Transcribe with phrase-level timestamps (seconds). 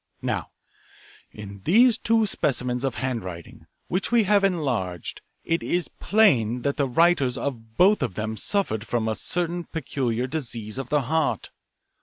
[0.23, 0.49] "Now,
[1.31, 6.87] in these two specimens of handwriting which we have enlarged it is plain that the
[6.89, 11.51] writers of both of them suffered from a certain peculiar disease of the heart.